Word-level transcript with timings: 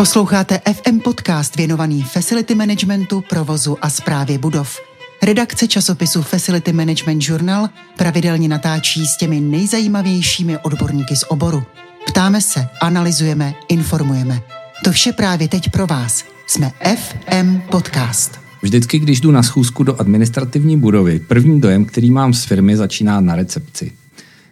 Posloucháte 0.00 0.60
FM 0.72 0.98
podcast 0.98 1.56
věnovaný 1.56 2.02
facility 2.02 2.54
managementu, 2.54 3.24
provozu 3.28 3.76
a 3.82 3.90
správě 3.90 4.38
budov. 4.38 4.76
Redakce 5.22 5.68
časopisu 5.68 6.22
Facility 6.22 6.72
Management 6.72 7.28
Journal 7.28 7.68
pravidelně 7.96 8.48
natáčí 8.48 9.06
s 9.06 9.16
těmi 9.16 9.40
nejzajímavějšími 9.40 10.58
odborníky 10.58 11.16
z 11.16 11.24
oboru. 11.28 11.62
Ptáme 12.06 12.40
se, 12.40 12.68
analyzujeme, 12.82 13.54
informujeme. 13.68 14.42
To 14.84 14.92
vše 14.92 15.12
právě 15.12 15.48
teď 15.48 15.70
pro 15.70 15.86
vás. 15.86 16.24
Jsme 16.46 16.72
FM 16.96 17.60
Podcast. 17.70 18.40
Vždycky, 18.62 18.98
když 18.98 19.20
jdu 19.20 19.30
na 19.30 19.42
schůzku 19.42 19.82
do 19.82 20.00
administrativní 20.00 20.76
budovy, 20.76 21.18
první 21.18 21.60
dojem, 21.60 21.84
který 21.84 22.10
mám 22.10 22.34
z 22.34 22.44
firmy, 22.44 22.76
začíná 22.76 23.20
na 23.20 23.36
recepci. 23.36 23.92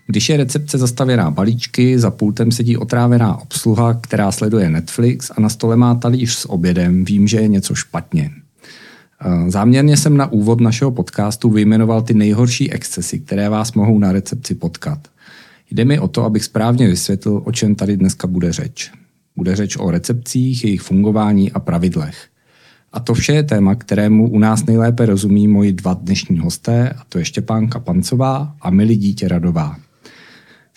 Když 0.07 0.29
je 0.29 0.37
recepce 0.37 0.79
zastavěná 0.79 1.31
balíčky, 1.31 1.99
za 1.99 2.11
pultem 2.11 2.53
sedí 2.53 2.77
otrávená 2.77 3.37
obsluha, 3.37 3.95
která 3.95 4.33
sleduje 4.33 4.71
Netflix 4.71 5.31
a 5.37 5.41
na 5.41 5.49
stole 5.49 5.77
má 5.77 5.95
talíř 5.95 6.31
s 6.31 6.51
obědem, 6.51 7.05
vím, 7.05 7.29
že 7.29 7.37
je 7.37 7.49
něco 7.49 7.75
špatně. 7.75 8.31
Eh, 9.21 9.51
záměrně 9.51 9.97
jsem 9.97 10.17
na 10.17 10.33
úvod 10.33 10.61
našeho 10.61 10.91
podcastu 10.91 11.51
vyjmenoval 11.51 12.03
ty 12.03 12.15
nejhorší 12.15 12.73
excesy, 12.73 13.19
které 13.19 13.49
vás 13.49 13.73
mohou 13.73 13.99
na 13.99 14.13
recepci 14.13 14.55
potkat. 14.55 14.99
Jde 15.71 15.85
mi 15.85 15.99
o 15.99 16.09
to, 16.09 16.25
abych 16.25 16.45
správně 16.45 16.89
vysvětlil, 16.89 17.43
o 17.45 17.53
čem 17.53 17.75
tady 17.75 17.97
dneska 17.97 18.27
bude 18.27 18.53
řeč. 18.53 18.93
Bude 19.37 19.57
řeč 19.57 19.77
o 19.77 19.91
recepcích, 19.91 20.65
jejich 20.65 20.81
fungování 20.81 21.53
a 21.53 21.61
pravidlech. 21.61 22.27
A 22.93 23.01
to 23.01 23.15
vše 23.15 23.33
je 23.33 23.43
téma, 23.43 23.75
kterému 23.75 24.31
u 24.31 24.39
nás 24.39 24.67
nejlépe 24.67 25.07
rozumí 25.07 25.49
moji 25.49 25.73
dva 25.73 25.95
dnešní 25.95 26.39
hosté, 26.39 26.91
a 26.91 27.03
to 27.09 27.19
je 27.19 27.25
Štěpánka 27.25 27.81
Pancová 27.81 28.55
a 28.61 28.71
Milí 28.71 28.97
dítě 28.97 29.29
Radová. 29.29 29.77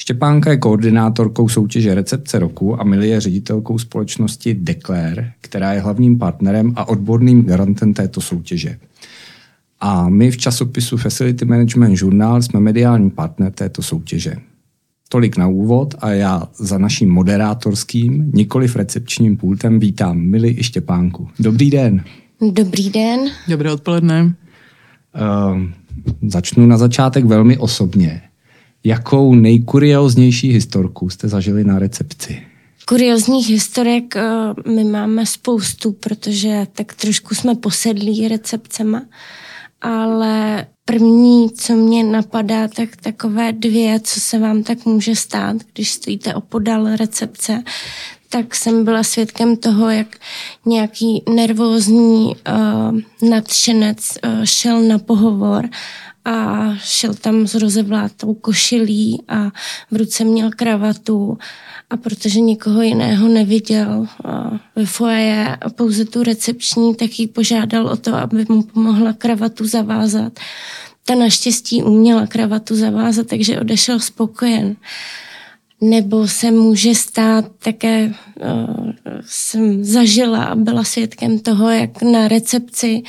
Štěpánka 0.01 0.51
je 0.51 0.57
koordinátorkou 0.57 1.49
soutěže 1.49 1.95
Recepce 1.95 2.39
roku 2.39 2.81
a 2.81 2.83
Millie 2.83 3.13
je 3.13 3.21
ředitelkou 3.21 3.77
společnosti 3.77 4.53
Declare, 4.53 5.31
která 5.41 5.73
je 5.73 5.79
hlavním 5.79 6.19
partnerem 6.19 6.73
a 6.75 6.87
odborným 6.87 7.43
garantem 7.43 7.93
této 7.93 8.21
soutěže. 8.21 8.77
A 9.79 10.09
my 10.09 10.31
v 10.31 10.37
časopisu 10.37 10.97
Facility 10.97 11.45
Management 11.45 12.01
Journal 12.01 12.41
jsme 12.41 12.59
mediální 12.59 13.09
partner 13.09 13.51
této 13.51 13.81
soutěže. 13.81 14.35
Tolik 15.09 15.37
na 15.37 15.47
úvod 15.47 15.95
a 15.99 16.09
já 16.09 16.43
za 16.57 16.77
naším 16.77 17.09
moderátorským, 17.09 18.31
nikoli 18.33 18.67
recepčním 18.75 19.37
pultem 19.37 19.79
vítám 19.79 20.17
Mili 20.17 20.55
i 20.59 20.63
Štěpánku. 20.63 21.29
Dobrý 21.39 21.69
den. 21.69 22.03
Dobrý 22.51 22.89
den. 22.89 23.19
Dobré 23.47 23.71
odpoledne. 23.71 24.23
Uh, 24.23 25.61
začnu 26.29 26.65
na 26.65 26.77
začátek 26.77 27.25
velmi 27.25 27.57
osobně. 27.57 28.21
Jakou 28.83 29.35
nejkurioznější 29.35 30.51
historku 30.51 31.09
jste 31.09 31.27
zažili 31.27 31.63
na 31.63 31.79
recepci? 31.79 32.41
Kuriozních 32.87 33.49
historek 33.49 34.15
uh, 34.15 34.73
my 34.73 34.83
máme 34.83 35.25
spoustu, 35.25 35.91
protože 35.91 36.67
tak 36.73 36.93
trošku 36.93 37.35
jsme 37.35 37.55
posedlí 37.55 38.27
recepcema, 38.27 39.01
ale 39.81 40.65
první, 40.85 41.49
co 41.49 41.75
mě 41.75 42.03
napadá, 42.03 42.67
tak 42.67 42.95
takové 42.95 43.51
dvě, 43.51 43.99
co 43.99 44.19
se 44.19 44.39
vám 44.39 44.63
tak 44.63 44.85
může 44.85 45.15
stát, 45.15 45.55
když 45.73 45.91
stojíte 45.91 46.35
opodal 46.35 46.95
recepce, 46.95 47.63
tak 48.29 48.55
jsem 48.55 48.85
byla 48.85 49.03
svědkem 49.03 49.57
toho, 49.57 49.89
jak 49.89 50.07
nějaký 50.65 51.23
nervózní 51.35 52.25
uh, 52.25 53.29
nadšenec 53.29 54.17
uh, 54.23 54.43
šel 54.43 54.81
na 54.81 54.99
pohovor 54.99 55.69
a 56.29 56.69
šel 56.83 57.13
tam 57.13 57.47
s 57.47 57.55
rozevlátou 57.55 58.33
košilí 58.33 59.23
a 59.27 59.51
v 59.91 59.95
ruce 59.95 60.23
měl 60.23 60.49
kravatu 60.55 61.37
a 61.89 61.97
protože 61.97 62.39
nikoho 62.39 62.81
jiného 62.81 63.27
neviděl 63.27 64.07
ve 64.75 64.85
foaje 64.85 65.55
a 65.61 65.69
pouze 65.69 66.05
tu 66.05 66.23
recepční, 66.23 66.95
tak 66.95 67.19
jí 67.19 67.27
požádal 67.27 67.87
o 67.87 67.95
to, 67.95 68.15
aby 68.15 68.45
mu 68.49 68.63
pomohla 68.63 69.13
kravatu 69.13 69.67
zavázat. 69.67 70.39
Ta 71.05 71.15
naštěstí 71.15 71.83
uměla 71.83 72.27
kravatu 72.27 72.75
zavázat, 72.75 73.27
takže 73.27 73.59
odešel 73.59 73.99
spokojen. 73.99 74.75
Nebo 75.81 76.27
se 76.27 76.51
může 76.51 76.95
stát 76.95 77.45
také, 77.63 78.13
uh, 78.43 78.91
jsem 79.25 79.83
zažila 79.83 80.43
a 80.43 80.55
byla 80.55 80.83
svědkem 80.83 81.39
toho, 81.39 81.69
jak 81.69 82.01
na 82.01 82.27
recepci 82.27 83.03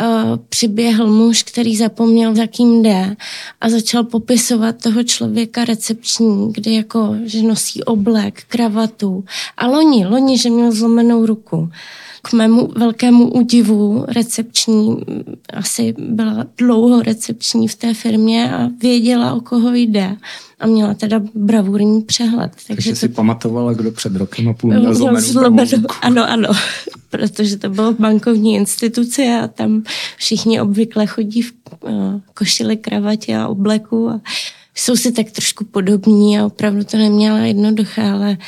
uh, 0.00 0.36
přiběhl 0.48 1.06
muž, 1.06 1.42
který 1.42 1.76
zapomněl, 1.76 2.34
za 2.34 2.46
kým 2.46 2.82
jde 2.82 3.16
a 3.60 3.70
začal 3.70 4.04
popisovat 4.04 4.82
toho 4.82 5.02
člověka 5.02 5.64
recepční, 5.64 6.52
kde 6.52 6.70
jako, 6.70 7.16
že 7.24 7.42
nosí 7.42 7.84
oblek, 7.84 8.42
kravatu 8.48 9.24
a 9.56 9.66
loni, 9.66 10.06
loni, 10.06 10.38
že 10.38 10.50
měl 10.50 10.72
zlomenou 10.72 11.26
ruku. 11.26 11.70
K 12.28 12.32
mému 12.32 12.68
velkému 12.76 13.30
údivu 13.30 14.04
recepční, 14.08 14.96
asi 15.52 15.94
byla 15.98 16.46
dlouho 16.58 17.02
recepční 17.02 17.68
v 17.68 17.74
té 17.74 17.94
firmě 17.94 18.52
a 18.52 18.68
věděla, 18.82 19.34
o 19.34 19.40
koho 19.40 19.74
jde 19.74 20.16
a 20.60 20.66
měla 20.66 20.94
teda 20.94 21.20
bravurní 21.34 22.02
přehled. 22.02 22.52
Takže, 22.52 22.66
takže 22.66 22.90
to... 22.90 22.96
si 22.96 23.08
pamatovala, 23.08 23.72
kdo 23.72 23.92
před 23.92 24.16
rokem 24.16 24.48
a 24.48 24.52
půl 24.52 24.70
měl 24.70 24.94
zlomenou 24.94 25.86
Ano, 26.02 26.30
ano, 26.30 26.48
protože 27.10 27.56
to 27.56 27.70
bylo 27.70 27.92
bankovní 27.92 28.54
instituci 28.54 29.28
a 29.28 29.48
tam 29.48 29.82
všichni 30.16 30.60
obvykle 30.60 31.06
chodí 31.06 31.42
v 31.42 31.52
uh, 31.80 31.90
košili, 32.34 32.76
kravatě 32.76 33.36
a 33.36 33.48
obleku 33.48 34.08
a 34.08 34.20
jsou 34.74 34.96
si 34.96 35.12
tak 35.12 35.30
trošku 35.30 35.64
podobní 35.64 36.38
a 36.38 36.46
opravdu 36.46 36.84
to 36.84 36.96
neměla 36.96 37.38
jednoduché, 37.38 38.02
ale 38.02 38.38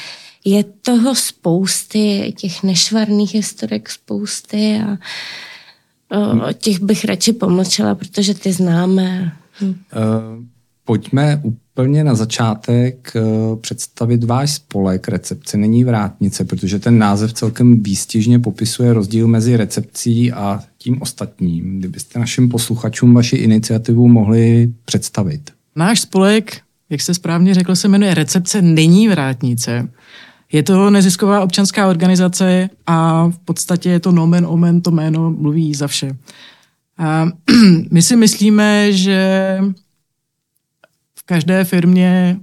je 0.51 0.65
toho 0.65 1.15
spousty, 1.15 2.35
těch 2.37 2.63
nešvarných 2.63 3.35
historek 3.35 3.91
spousty 3.91 4.81
a 4.87 4.99
o, 6.17 6.49
o 6.49 6.53
těch 6.53 6.81
bych 6.81 7.05
radši 7.05 7.33
pomlčela, 7.33 7.95
protože 7.95 8.35
ty 8.35 8.53
známe. 8.53 9.33
Hm. 9.61 9.69
Uh, 9.69 9.75
pojďme 10.85 11.41
úplně 11.43 12.05
na 12.05 12.15
začátek 12.15 13.13
uh, 13.15 13.59
představit 13.59 14.25
váš 14.25 14.51
spolek 14.53 15.09
recepce 15.09 15.57
není 15.57 15.85
vrátnice, 15.85 16.45
protože 16.45 16.79
ten 16.79 16.99
název 16.99 17.33
celkem 17.33 17.83
výstižně 17.83 18.39
popisuje 18.39 18.93
rozdíl 18.93 19.29
mezi 19.29 19.57
recepcí 19.57 20.33
a 20.33 20.61
tím 20.79 21.03
ostatním. 21.03 21.79
Kdybyste 21.79 22.19
našim 22.19 22.49
posluchačům 22.49 23.15
vaši 23.15 23.37
iniciativu 23.37 24.09
mohli 24.09 24.73
představit. 24.85 25.51
Náš 25.77 26.01
spolek, 26.01 26.61
jak 26.91 27.01
se 27.01 27.15
správně 27.15 27.55
řekl, 27.55 27.77
se 27.77 27.89
jmenuje 27.89 28.15
Recepce 28.15 28.63
není 28.63 29.09
vrátnice. 29.09 29.89
Je 30.53 30.63
to 30.63 30.91
nezisková 30.91 31.41
občanská 31.41 31.89
organizace 31.89 32.71
a 32.87 33.29
v 33.29 33.39
podstatě 33.39 33.91
je 33.91 34.01
to 34.01 34.13
nomen 34.13 34.47
omen, 34.47 34.81
to 34.81 34.91
jméno 34.91 35.31
mluví 35.31 35.75
za 35.75 35.87
vše. 35.87 36.17
A 36.99 37.27
my 37.91 38.03
si 38.03 38.17
myslíme, 38.17 38.93
že 38.93 39.59
v 41.19 41.23
každé 41.23 41.65
firmě 41.65 42.41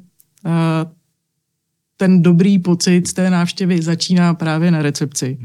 ten 1.98 2.22
dobrý 2.22 2.60
pocit 2.60 3.08
z 3.08 3.14
té 3.14 3.30
návštěvy 3.30 3.82
začíná 3.82 4.34
právě 4.34 4.72
na 4.72 4.82
recepci. 4.82 5.38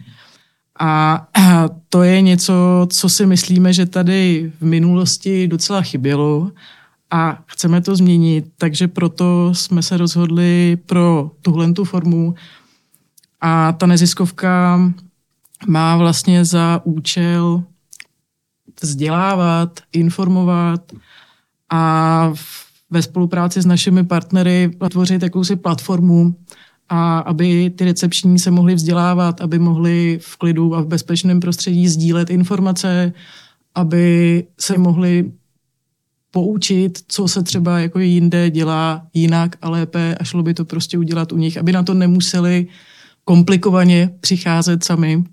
A 0.81 1.27
to 1.89 2.03
je 2.03 2.21
něco, 2.21 2.87
co 2.91 3.09
si 3.09 3.27
myslíme, 3.27 3.73
že 3.73 3.87
tady 3.87 4.53
v 4.61 4.65
minulosti 4.65 5.49
docela 5.49 5.83
chybělo 5.83 6.53
a 7.11 7.43
chceme 7.47 7.81
to 7.81 7.97
změnit, 7.97 8.45
takže 8.59 8.89
proto 8.89 9.55
jsme 9.55 9.83
se 9.83 9.97
rozhodli 9.97 10.79
pro 10.87 11.31
tuhle 11.43 11.73
tu 11.73 11.85
formu. 11.85 12.35
A 13.41 13.73
ta 13.73 13.87
neziskovka 13.87 14.81
má 15.67 15.97
vlastně 15.97 16.45
za 16.45 16.81
účel 16.85 17.65
vzdělávat, 18.83 19.81
informovat 19.93 20.93
a 21.71 22.33
ve 22.91 23.03
spolupráci 23.03 23.63
s 23.63 23.67
našimi 23.67 24.05
partnery 24.05 24.71
tvořit 24.91 25.23
jakousi 25.23 25.57
platformu, 25.57 26.35
a 26.89 27.19
aby 27.19 27.71
ty 27.71 27.85
recepční 27.85 28.39
se 28.39 28.51
mohly 28.51 28.75
vzdělávat, 28.75 29.41
aby 29.41 29.59
mohly 29.59 30.19
v 30.23 30.37
klidu 30.37 30.75
a 30.75 30.81
v 30.81 30.87
bezpečném 30.87 31.41
prostředí 31.41 31.89
sdílet 31.89 32.31
informace, 32.31 33.13
aby 33.75 34.45
se 34.59 34.79
mohli 34.79 35.33
poučit, 36.31 36.99
co 37.09 37.29
se 37.29 37.43
třeba 37.43 37.79
jako 37.79 37.99
jinde 37.99 38.51
dělá 38.51 39.07
jinak 39.15 39.57
a 39.63 39.71
lépe 39.71 40.15
a 40.15 40.25
šlo 40.25 40.43
by 40.43 40.55
to 40.55 40.65
prostě 40.65 40.99
udělat 40.99 41.33
u 41.33 41.37
nich, 41.37 41.59
aby 41.59 41.73
na 41.73 41.83
to 41.83 41.95
nemuseli 41.95 42.67
komplikovaně 43.25 44.11
přicházet 44.21 44.85
sami. 44.85 45.25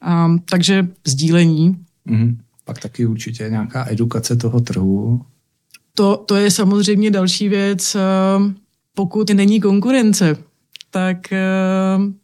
A, 0.00 0.28
takže 0.50 0.88
sdílení. 1.06 1.76
Mm-hmm. 2.06 2.36
Pak 2.64 2.78
taky 2.78 3.06
určitě 3.06 3.48
nějaká 3.50 3.86
edukace 3.90 4.36
toho 4.36 4.60
trhu. 4.60 5.22
To, 5.94 6.16
to 6.16 6.36
je 6.36 6.50
samozřejmě 6.50 7.10
další 7.10 7.48
věc. 7.48 7.96
Pokud 8.94 9.30
není 9.30 9.60
konkurence, 9.60 10.36
tak 10.90 11.18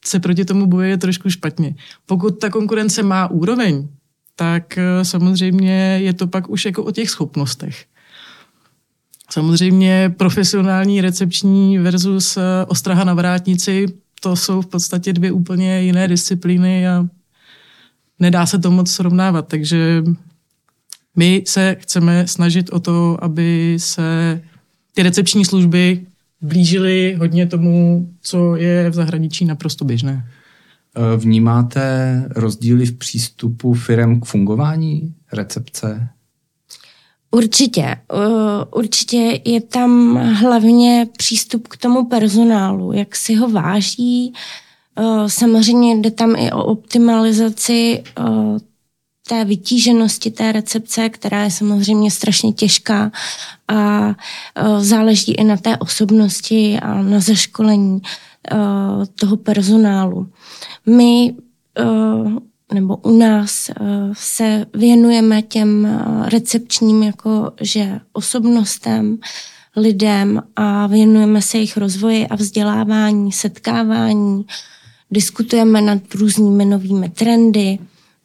se 0.04 0.20
proti 0.20 0.44
tomu 0.44 0.66
bojuje 0.66 0.98
trošku 0.98 1.30
špatně. 1.30 1.74
Pokud 2.06 2.30
ta 2.30 2.50
konkurence 2.50 3.02
má 3.02 3.30
úroveň, 3.30 3.88
tak 4.36 4.78
samozřejmě 5.02 5.98
je 6.02 6.12
to 6.12 6.26
pak 6.26 6.50
už 6.50 6.64
jako 6.64 6.84
o 6.84 6.90
těch 6.90 7.10
schopnostech. 7.10 7.84
Samozřejmě 9.30 10.14
profesionální 10.16 11.00
recepční 11.00 11.78
versus 11.78 12.38
ostraha 12.66 13.04
na 13.04 13.14
vrátnici, 13.14 13.86
to 14.20 14.36
jsou 14.36 14.60
v 14.60 14.66
podstatě 14.66 15.12
dvě 15.12 15.32
úplně 15.32 15.82
jiné 15.82 16.08
disciplíny 16.08 16.88
a 16.88 17.08
nedá 18.18 18.46
se 18.46 18.58
to 18.58 18.70
moc 18.70 18.90
srovnávat. 18.90 19.48
Takže 19.48 20.04
my 21.16 21.42
se 21.46 21.76
chceme 21.80 22.26
snažit 22.26 22.70
o 22.72 22.80
to, 22.80 23.24
aby 23.24 23.76
se 23.80 24.40
ty 24.94 25.02
recepční 25.02 25.44
služby 25.44 26.06
blížily 26.40 27.16
hodně 27.18 27.46
tomu, 27.46 28.08
co 28.20 28.56
je 28.56 28.90
v 28.90 28.94
zahraničí 28.94 29.44
naprosto 29.44 29.84
běžné. 29.84 30.28
Eh, 30.96 31.16
vnímáte 31.16 32.24
rozdíly 32.30 32.86
v 32.86 32.98
přístupu 32.98 33.74
firm 33.74 34.20
k 34.20 34.24
fungování 34.24 35.14
recepce? 35.32 36.08
Určitě. 37.34 37.96
Určitě 38.76 39.40
je 39.44 39.60
tam 39.60 40.16
hlavně 40.16 41.08
přístup 41.16 41.68
k 41.68 41.76
tomu 41.76 42.04
personálu, 42.04 42.92
jak 42.92 43.16
si 43.16 43.34
ho 43.34 43.48
váží. 43.48 44.32
Samozřejmě 45.26 45.96
jde 45.96 46.10
tam 46.10 46.36
i 46.36 46.52
o 46.52 46.64
optimalizaci 46.64 48.02
té 49.28 49.44
vytíženosti 49.44 50.30
té 50.30 50.52
recepce, 50.52 51.08
která 51.08 51.44
je 51.44 51.50
samozřejmě 51.50 52.10
strašně 52.10 52.52
těžká 52.52 53.12
a 53.68 54.14
záleží 54.78 55.32
i 55.32 55.44
na 55.44 55.56
té 55.56 55.76
osobnosti 55.76 56.78
a 56.82 57.02
na 57.02 57.20
zaškolení 57.20 58.02
toho 59.20 59.36
personálu. 59.36 60.28
My 60.86 61.34
nebo 62.72 62.96
u 62.96 63.18
nás 63.18 63.70
se 64.12 64.66
věnujeme 64.74 65.42
těm 65.42 66.00
recepčním 66.24 67.02
jakože 67.02 68.00
osobnostem, 68.12 69.18
lidem 69.76 70.42
a 70.56 70.86
věnujeme 70.86 71.42
se 71.42 71.58
jejich 71.58 71.76
rozvoji 71.76 72.26
a 72.26 72.34
vzdělávání, 72.34 73.32
setkávání, 73.32 74.46
diskutujeme 75.10 75.80
nad 75.80 76.14
různými 76.14 76.64
novými 76.64 77.08
trendy, 77.08 77.78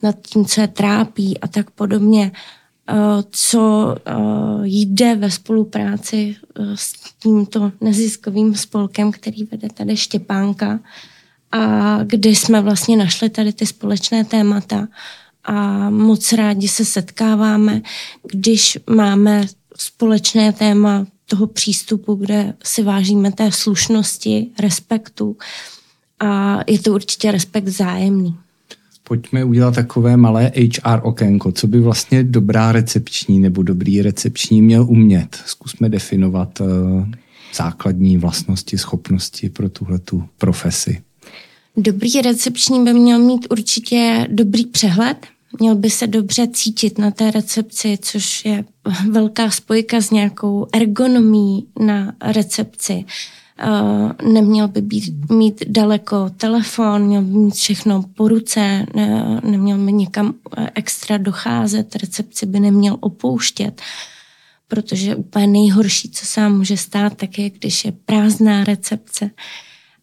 nad 0.04 0.16
tím, 0.28 0.46
co 0.46 0.62
je 0.62 0.68
trápí 0.68 1.40
a 1.40 1.48
tak 1.48 1.72
podobně, 1.72 2.32
co 3.32 3.96
jde 4.64 5.16
ve 5.16 5.32
spolupráci 5.32 6.36
s 6.76 6.94
tímto 7.20 7.72
neziskovým 7.82 8.56
spolkem, 8.56 9.12
který 9.12 9.44
vede 9.44 9.68
tady 9.74 9.98
Štěpánka 9.98 10.80
a 11.52 11.98
kde 12.04 12.30
jsme 12.30 12.62
vlastně 12.62 12.98
našli 12.98 13.30
tady 13.30 13.54
ty 13.54 13.66
společné 13.66 14.26
témata 14.26 14.88
a 15.44 15.90
moc 15.90 16.34
rádi 16.34 16.68
se 16.68 16.86
setkáváme, 16.86 17.82
když 18.32 18.78
máme 18.90 19.48
společné 19.78 20.54
téma 20.54 21.06
toho 21.26 21.48
přístupu, 21.48 22.16
kde 22.16 22.54
si 22.64 22.84
vážíme 22.84 23.32
té 23.32 23.52
slušnosti, 23.52 24.48
respektu 24.60 25.38
a 26.20 26.60
je 26.68 26.80
to 26.80 26.94
určitě 26.94 27.32
respekt 27.32 27.68
zájemný. 27.68 28.38
Pojďme 29.04 29.44
udělat 29.44 29.76
takové 29.76 30.18
malé 30.18 30.52
HR 30.56 31.00
okénko. 31.04 31.52
Co 31.52 31.68
by 31.68 31.80
vlastně 31.80 32.24
dobrá 32.24 32.72
recepční 32.72 33.40
nebo 33.40 33.64
dobrý 33.64 34.02
recepční 34.02 34.62
měl 34.62 34.86
umět? 34.90 35.42
Zkusme 35.46 35.90
definovat 35.90 36.62
uh, 36.62 36.68
základní 37.54 38.18
vlastnosti, 38.18 38.78
schopnosti 38.78 39.50
pro 39.50 39.70
tuhletu 39.70 40.24
profesi. 40.38 41.02
Dobrý 41.82 42.22
recepční 42.22 42.84
by 42.84 42.94
měl 42.94 43.20
mít 43.20 43.48
určitě 43.50 44.28
dobrý 44.30 44.66
přehled, 44.66 45.18
měl 45.60 45.76
by 45.76 45.90
se 45.90 46.08
dobře 46.08 46.48
cítit 46.48 46.98
na 46.98 47.12
té 47.12 47.32
recepci, 47.32 47.98
což 48.02 48.46
je 48.46 48.66
velká 49.10 49.50
spojka 49.50 50.02
s 50.02 50.12
nějakou 50.12 50.68
ergonomí 50.74 51.68
na 51.80 52.14
recepci. 52.22 53.06
Uh, 53.68 54.32
neměl 54.34 54.68
by 54.68 54.82
být, 54.82 55.30
mít 55.32 55.64
daleko 55.68 56.30
telefon, 56.38 57.02
měl 57.02 57.22
by 57.22 57.38
mít 57.38 57.56
všechno 57.56 58.04
po 58.16 58.28
ruce, 58.28 58.86
ne, 58.96 59.42
neměl 59.44 59.78
by 59.78 59.94
někam 59.94 60.34
extra 60.76 61.18
docházet, 61.18 61.96
recepci 61.96 62.46
by 62.46 62.60
neměl 62.60 62.98
opouštět, 63.00 63.82
protože 64.68 65.16
úplně 65.16 65.48
nejhorší, 65.48 66.10
co 66.10 66.26
se 66.26 66.50
může 66.50 66.78
stát, 66.78 67.18
tak 67.18 67.40
je, 67.40 67.50
když 67.50 67.86
je 67.86 67.92
prázdná 67.92 68.64
recepce. 68.64 69.26
Uh, 69.26 69.30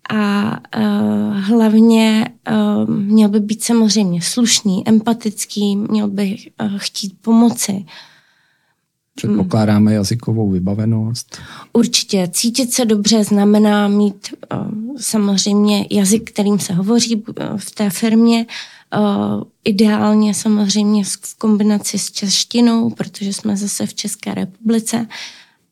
a 0.09 0.51
uh, 0.79 1.37
hlavně 1.41 2.29
uh, 2.51 2.91
měl 2.91 3.29
by 3.29 3.41
být 3.41 3.65
samozřejmě 3.65 4.23
slušný, 4.23 4.89
empatický, 4.89 5.77
měl 5.77 6.09
by 6.09 6.37
uh, 6.63 6.69
chtít 6.77 7.13
pomoci. 7.21 7.85
Předpokládáme 9.15 9.95
jazykovou 9.95 10.51
vybavenost. 10.51 11.39
Určitě. 11.73 12.29
Cítit 12.33 12.73
se 12.73 12.85
dobře 12.85 13.25
znamená 13.25 13.89
mít 13.89 14.35
uh, 14.53 14.97
samozřejmě 14.97 15.87
jazyk, 15.91 16.31
kterým 16.31 16.59
se 16.59 16.73
hovoří 16.73 17.25
v 17.57 17.71
té 17.71 17.91
firmě. 17.91 18.47
Uh, 18.99 19.43
ideálně 19.65 20.35
samozřejmě 20.35 21.05
v 21.05 21.39
kombinaci 21.39 21.99
s 21.99 22.11
češtinou, 22.11 22.91
protože 22.91 23.33
jsme 23.33 23.57
zase 23.57 23.87
v 23.87 23.95
České 23.95 24.35
republice. 24.35 25.07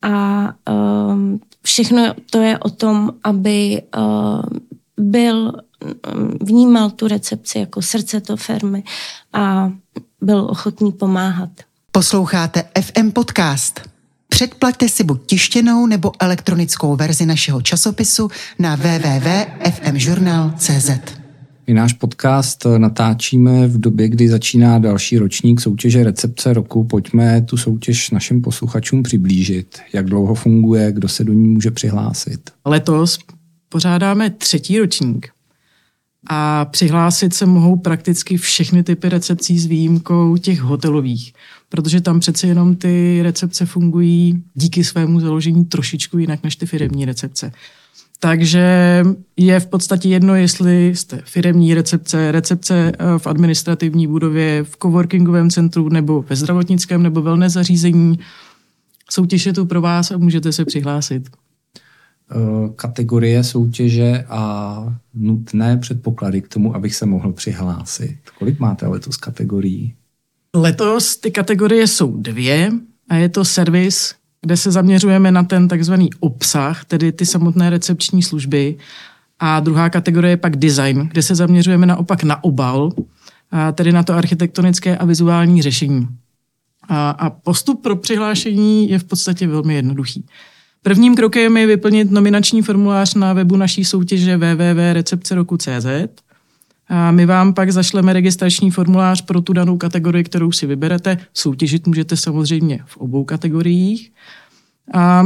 A 0.02 0.44
uh, 0.70 1.38
všechno 1.66 2.14
to 2.30 2.42
je 2.42 2.58
o 2.58 2.70
tom, 2.70 3.10
aby 3.24 3.82
uh, 3.96 4.42
byl, 4.96 5.52
vnímal 6.40 6.90
tu 6.90 7.08
recepci 7.08 7.58
jako 7.58 7.82
srdce 7.82 8.20
to 8.20 8.36
firmy 8.36 8.84
a 9.32 9.72
byl 10.20 10.46
ochotný 10.50 10.92
pomáhat. 10.92 11.50
Posloucháte 11.92 12.64
FM 12.80 13.10
Podcast. 13.10 13.80
Předplaťte 14.28 14.88
si 14.88 15.04
buď 15.04 15.26
tištěnou 15.26 15.86
nebo 15.86 16.12
elektronickou 16.18 16.96
verzi 16.96 17.26
našeho 17.26 17.62
časopisu 17.62 18.30
na 18.58 18.76
www.fmjournal.cz. 18.76 21.23
My 21.66 21.74
náš 21.74 21.92
podcast 21.92 22.66
natáčíme 22.78 23.66
v 23.66 23.80
době, 23.80 24.08
kdy 24.08 24.28
začíná 24.28 24.78
další 24.78 25.18
ročník 25.18 25.60
soutěže 25.60 26.04
Recepce 26.04 26.52
roku. 26.52 26.84
Pojďme 26.84 27.42
tu 27.42 27.56
soutěž 27.56 28.10
našim 28.10 28.42
posluchačům 28.42 29.02
přiblížit. 29.02 29.78
Jak 29.92 30.06
dlouho 30.06 30.34
funguje, 30.34 30.92
kdo 30.92 31.08
se 31.08 31.24
do 31.24 31.32
ní 31.32 31.48
může 31.48 31.70
přihlásit? 31.70 32.50
Letos 32.64 33.18
pořádáme 33.68 34.30
třetí 34.30 34.78
ročník 34.78 35.28
a 36.26 36.64
přihlásit 36.64 37.34
se 37.34 37.46
mohou 37.46 37.76
prakticky 37.76 38.36
všechny 38.36 38.82
typy 38.82 39.08
recepcí 39.08 39.58
s 39.58 39.66
výjimkou 39.66 40.36
těch 40.36 40.60
hotelových, 40.60 41.32
protože 41.68 42.00
tam 42.00 42.20
přece 42.20 42.46
jenom 42.46 42.76
ty 42.76 43.20
recepce 43.22 43.66
fungují 43.66 44.42
díky 44.54 44.84
svému 44.84 45.20
založení 45.20 45.64
trošičku 45.64 46.18
jinak 46.18 46.42
než 46.42 46.56
ty 46.56 46.66
firmní 46.66 47.04
recepce. 47.04 47.52
Takže 48.24 49.02
je 49.36 49.60
v 49.60 49.66
podstatě 49.66 50.08
jedno, 50.08 50.34
jestli 50.34 50.96
jste 50.96 51.22
firemní 51.24 51.74
recepce, 51.74 52.32
recepce 52.32 52.92
eh, 52.98 53.18
v 53.18 53.26
administrativní 53.26 54.06
budově, 54.06 54.64
v 54.64 54.76
coworkingovém 54.82 55.50
centru 55.50 55.88
nebo 55.88 56.22
ve 56.22 56.36
zdravotnickém 56.36 57.02
nebo 57.02 57.22
velné 57.22 57.50
zařízení. 57.50 58.18
Soutěž 59.10 59.46
je 59.46 59.52
tu 59.52 59.66
pro 59.66 59.80
vás 59.80 60.10
a 60.10 60.18
můžete 60.18 60.52
se 60.52 60.64
přihlásit. 60.64 61.28
Eh, 62.30 62.68
kategorie 62.76 63.44
soutěže 63.44 64.24
a 64.28 64.98
nutné 65.14 65.76
předpoklady 65.76 66.42
k 66.42 66.48
tomu, 66.48 66.76
abych 66.76 66.94
se 66.94 67.06
mohl 67.06 67.32
přihlásit. 67.32 68.18
Kolik 68.38 68.58
máte 68.58 68.86
letos 68.86 69.16
kategorií? 69.16 69.94
Letos 70.56 71.16
ty 71.16 71.30
kategorie 71.30 71.86
jsou 71.86 72.16
dvě 72.16 72.70
a 73.08 73.14
je 73.14 73.28
to 73.28 73.44
servis, 73.44 74.14
kde 74.44 74.56
se 74.56 74.70
zaměřujeme 74.70 75.30
na 75.30 75.42
ten 75.42 75.68
takzvaný 75.68 76.10
obsah, 76.20 76.84
tedy 76.84 77.12
ty 77.12 77.26
samotné 77.26 77.70
recepční 77.70 78.22
služby. 78.22 78.76
A 79.38 79.60
druhá 79.60 79.90
kategorie 79.90 80.32
je 80.32 80.36
pak 80.36 80.56
design, 80.56 81.08
kde 81.12 81.22
se 81.22 81.34
zaměřujeme 81.34 81.86
naopak 81.86 82.24
na 82.24 82.44
obal, 82.44 82.92
a 83.50 83.72
tedy 83.72 83.92
na 83.92 84.02
to 84.02 84.14
architektonické 84.14 84.96
a 84.96 85.04
vizuální 85.04 85.62
řešení. 85.62 86.08
A, 86.88 87.10
a 87.10 87.30
postup 87.30 87.82
pro 87.82 87.96
přihlášení 87.96 88.90
je 88.90 88.98
v 88.98 89.04
podstatě 89.04 89.46
velmi 89.46 89.74
jednoduchý. 89.74 90.24
Prvním 90.82 91.16
krokem 91.16 91.56
je 91.56 91.66
vyplnit 91.66 92.10
nominační 92.10 92.62
formulář 92.62 93.14
na 93.14 93.32
webu 93.32 93.56
naší 93.56 93.84
soutěže 93.84 94.36
www.recepceroku.cz 94.36 95.86
a 96.88 97.10
my 97.10 97.26
vám 97.26 97.54
pak 97.54 97.72
zašleme 97.72 98.12
registrační 98.12 98.70
formulář 98.70 99.22
pro 99.22 99.40
tu 99.40 99.52
danou 99.52 99.76
kategorii, 99.76 100.24
kterou 100.24 100.52
si 100.52 100.66
vyberete. 100.66 101.18
Soutěžit 101.34 101.86
můžete 101.86 102.16
samozřejmě 102.16 102.80
v 102.86 102.96
obou 102.96 103.24
kategoriích. 103.24 104.12
A 104.94 105.24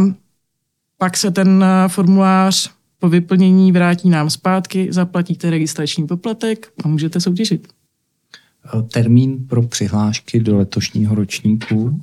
pak 0.99 1.17
se 1.17 1.31
ten 1.31 1.65
formulář 1.89 2.71
po 2.99 3.09
vyplnění 3.09 3.73
vrátí 3.73 4.09
nám 4.09 4.31
zpátky, 4.31 4.89
zaplatíte 4.91 5.51
registrační 5.51 6.07
poplatek 6.07 6.73
a 6.85 6.89
můžete 6.89 7.21
soutěžit. 7.21 7.69
Termín 8.93 9.47
pro 9.47 9.63
přihlášky 9.63 10.41
do 10.41 10.57
letošního 10.57 11.15
ročníku? 11.15 12.01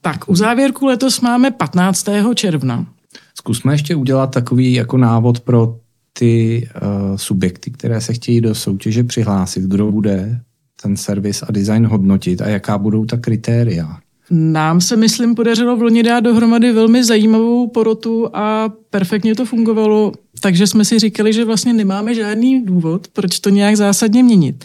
Tak, 0.00 0.28
u 0.28 0.36
závěrku 0.36 0.86
letos 0.86 1.20
máme 1.20 1.50
15. 1.50 2.08
června. 2.34 2.86
Zkusme 3.34 3.74
ještě 3.74 3.94
udělat 3.94 4.26
takový 4.30 4.72
jako 4.72 4.96
návod 4.96 5.40
pro 5.40 5.78
ty 6.12 6.68
uh, 6.82 7.16
subjekty, 7.16 7.70
které 7.70 8.00
se 8.00 8.12
chtějí 8.12 8.40
do 8.40 8.54
soutěže 8.54 9.04
přihlásit, 9.04 9.64
kdo 9.64 9.92
bude 9.92 10.40
ten 10.82 10.96
servis 10.96 11.42
a 11.42 11.52
design 11.52 11.86
hodnotit 11.86 12.40
a 12.40 12.48
jaká 12.48 12.78
budou 12.78 13.04
ta 13.04 13.16
kritéria. 13.16 13.98
Nám 14.30 14.80
se, 14.80 14.96
myslím, 14.96 15.34
podařilo 15.34 15.76
v 15.76 15.82
loni 15.82 16.02
dát 16.02 16.20
dohromady 16.20 16.72
velmi 16.72 17.04
zajímavou 17.04 17.68
porotu 17.68 18.36
a 18.36 18.72
perfektně 18.90 19.34
to 19.34 19.44
fungovalo, 19.44 20.12
takže 20.40 20.66
jsme 20.66 20.84
si 20.84 20.98
říkali, 20.98 21.32
že 21.32 21.44
vlastně 21.44 21.72
nemáme 21.72 22.14
žádný 22.14 22.64
důvod, 22.64 23.08
proč 23.08 23.40
to 23.40 23.50
nějak 23.50 23.76
zásadně 23.76 24.22
měnit. 24.22 24.64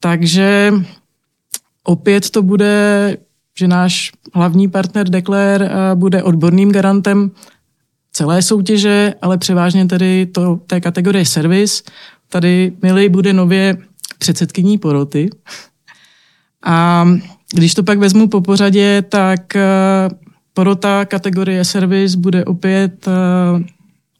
Takže 0.00 0.72
opět 1.84 2.30
to 2.30 2.42
bude, 2.42 3.16
že 3.58 3.68
náš 3.68 4.12
hlavní 4.34 4.68
partner 4.68 5.08
Declare 5.08 5.70
eh, 5.70 5.94
bude 5.94 6.22
odborným 6.22 6.72
garantem 6.72 7.30
celé 8.12 8.42
soutěže, 8.42 9.14
ale 9.22 9.38
převážně 9.38 9.86
tedy 9.86 10.26
to, 10.26 10.56
té 10.66 10.80
kategorie 10.80 11.24
servis. 11.24 11.82
Tady 12.28 12.72
Mili 12.82 13.08
bude 13.08 13.32
nově 13.32 13.76
předsedkyní 14.18 14.78
poroty. 14.78 15.30
A 16.64 17.06
když 17.54 17.74
to 17.74 17.82
pak 17.82 17.98
vezmu 17.98 18.28
po 18.28 18.40
pořadě, 18.40 19.02
tak 19.08 19.56
eh, 19.56 19.62
porota 20.54 21.04
kategorie 21.04 21.64
servis 21.64 22.14
bude 22.14 22.44
opět 22.44 23.08
eh, 23.08 23.12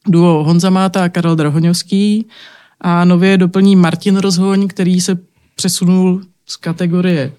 duo 0.06 0.44
Honza 0.44 0.70
Máta 0.70 1.04
a 1.04 1.08
Karel 1.08 1.36
Drahoňovský 1.36 2.26
a 2.80 3.04
nově 3.04 3.38
doplní 3.38 3.76
Martin 3.76 4.16
Rozhoň, 4.16 4.68
který 4.68 5.00
se 5.00 5.18
přesunul 5.54 6.20
z 6.46 6.56
kategorie 6.56 7.32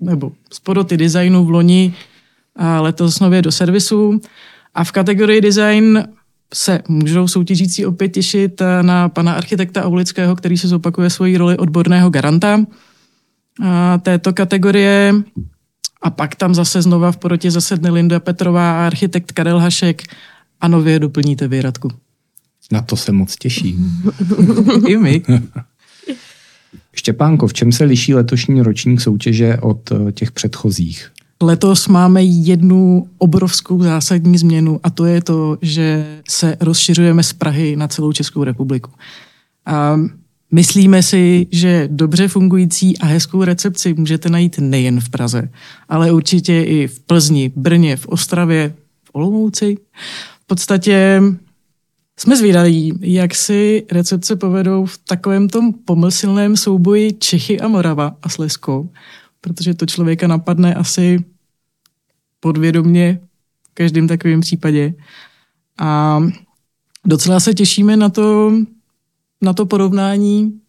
nebo 0.00 0.32
z 0.52 0.60
poroty 0.60 0.96
designu 0.96 1.44
v 1.44 1.50
loni 1.50 1.94
a 2.56 2.80
letos 2.80 3.20
nově 3.20 3.42
do 3.42 3.52
servisu. 3.52 4.20
A 4.74 4.84
v 4.84 4.92
kategorii 4.92 5.40
design 5.40 6.04
se 6.54 6.82
můžou 6.88 7.28
soutěžící 7.28 7.86
opět 7.86 8.08
těšit 8.08 8.62
na 8.82 9.08
pana 9.08 9.32
architekta 9.32 9.84
Aulického, 9.84 10.36
který 10.36 10.58
se 10.58 10.68
zopakuje 10.68 11.10
svoji 11.10 11.36
roli 11.36 11.56
odborného 11.56 12.10
garanta 12.10 12.60
a 13.64 13.98
této 13.98 14.32
kategorie. 14.32 15.14
A 16.02 16.10
pak 16.10 16.34
tam 16.34 16.54
zase 16.54 16.82
znova 16.82 17.12
v 17.12 17.16
porotě 17.16 17.50
zasedne 17.50 17.90
Linda 17.90 18.20
Petrová 18.20 18.72
a 18.72 18.86
architekt 18.86 19.32
Karel 19.32 19.58
Hašek 19.58 20.02
a 20.60 20.68
nově 20.68 20.98
doplníte 20.98 21.62
Radku. 21.62 21.90
Na 22.72 22.82
to 22.82 22.96
se 22.96 23.12
moc 23.12 23.36
těším. 23.36 24.02
I 24.86 24.96
my. 24.96 25.22
Štěpánko, 26.94 27.46
v 27.46 27.52
čem 27.52 27.72
se 27.72 27.84
liší 27.84 28.14
letošní 28.14 28.62
ročník 28.62 29.00
soutěže 29.00 29.56
od 29.56 29.92
eh, 29.92 30.12
těch 30.12 30.32
předchozích? 30.32 31.10
Letos 31.42 31.88
máme 31.88 32.22
jednu 32.24 33.08
obrovskou 33.18 33.82
zásadní 33.82 34.38
změnu 34.38 34.80
a 34.82 34.90
to 34.90 35.04
je 35.06 35.22
to, 35.22 35.58
že 35.62 36.18
se 36.28 36.56
rozšiřujeme 36.60 37.22
z 37.22 37.32
Prahy 37.32 37.76
na 37.76 37.88
celou 37.88 38.12
Českou 38.12 38.44
republiku. 38.44 38.90
A 39.66 39.96
myslíme 40.52 41.02
si, 41.02 41.46
že 41.52 41.88
dobře 41.92 42.28
fungující 42.28 42.98
a 42.98 43.06
hezkou 43.06 43.44
recepci 43.44 43.94
můžete 43.94 44.30
najít 44.30 44.58
nejen 44.58 45.00
v 45.00 45.08
Praze, 45.08 45.48
ale 45.88 46.12
určitě 46.12 46.62
i 46.62 46.86
v 46.86 47.00
Plzni, 47.00 47.52
Brně, 47.56 47.96
v 47.96 48.06
Ostravě, 48.06 48.74
v 49.04 49.10
Olomouci. 49.12 49.76
V 50.42 50.46
podstatě 50.46 51.22
jsme 52.18 52.36
zvídaví, 52.36 52.98
jak 53.00 53.34
si 53.34 53.86
recepce 53.92 54.36
povedou 54.36 54.86
v 54.86 54.98
takovém 54.98 55.48
tom 55.48 55.72
pomyslném 55.72 56.56
souboji 56.56 57.12
Čechy 57.12 57.60
a 57.60 57.68
Morava 57.68 58.16
a 58.22 58.28
Slezsko, 58.28 58.88
protože 59.40 59.74
to 59.74 59.86
člověka 59.86 60.26
napadne 60.26 60.74
asi 60.74 61.24
podvědomně 62.40 63.20
v 63.70 63.74
každém 63.74 64.08
takovém 64.08 64.40
případě. 64.40 64.94
A 65.78 66.20
docela 67.06 67.40
se 67.40 67.54
těšíme 67.54 67.96
na 67.96 68.08
to, 68.08 68.52
na 69.42 69.52
to 69.52 69.66
porovnání 69.66 70.60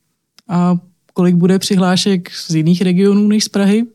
a 0.49 0.77
kolik 1.13 1.35
bude 1.35 1.59
přihlášek 1.59 2.31
z 2.31 2.55
jiných 2.55 2.81
regionů 2.81 3.27
než 3.27 3.43
z 3.43 3.49
Prahy. 3.49 3.85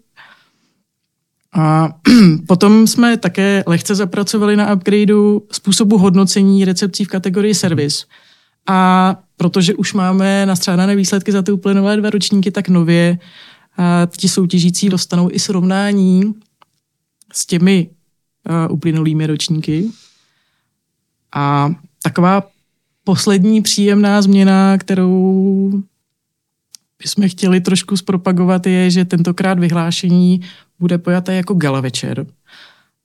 A 1.52 1.88
potom 2.47 2.87
jsme 2.87 3.16
také 3.16 3.64
lehce 3.66 3.95
zapracovali 3.95 4.57
na 4.57 4.75
upgradeu 4.75 5.43
způsobu 5.52 5.99
hodnocení 5.99 6.64
recepcí 6.64 7.04
v 7.04 7.09
kategorii 7.09 7.54
servis. 7.54 8.07
A 8.66 9.16
protože 9.37 9.75
už 9.75 9.93
máme 9.93 10.47
nastřádané 10.47 10.97
výsledky 10.97 11.33
za 11.33 11.43
ty 11.43 11.52
uplynulé 11.52 11.97
dva 11.97 12.11
ročníky, 12.11 12.50
tak 12.50 12.69
nově 12.69 13.19
a 13.76 14.09
ti 14.16 14.28
soutěžící 14.28 14.88
dostanou 14.88 15.28
i 15.33 15.38
srovnání 15.38 16.35
s 17.34 17.46
těmi 17.46 17.88
uh, 17.88 18.74
uplynulými 18.74 19.26
ročníky. 19.26 19.90
A 21.34 21.74
taková 22.02 22.42
poslední 23.04 23.62
příjemná 23.62 24.22
změna, 24.22 24.78
kterou 24.78 25.82
bychom 27.02 27.28
chtěli 27.28 27.60
trošku 27.60 27.96
zpropagovat, 27.96 28.66
je, 28.66 28.90
že 28.90 29.04
tentokrát 29.04 29.58
vyhlášení 29.58 30.40
bude 30.78 30.98
pojaté 30.98 31.34
jako 31.34 31.54
gala 31.54 31.80
večer. 31.80 32.26